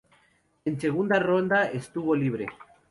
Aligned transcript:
En 0.65 0.81
segunda 0.81 1.19
ronda 1.19 1.65
estuvo 1.69 2.15
libre. 2.15 2.47